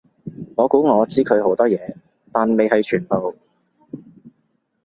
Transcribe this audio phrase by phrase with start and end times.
[0.55, 1.79] 我估我知佢好多嘢，
[2.31, 3.37] 但未係全部